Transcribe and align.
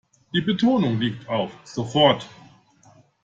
Die 0.33 0.41
Betonung 0.41 0.99
liegt 0.99 1.29
auf 1.29 1.51
sofort. 1.63 2.27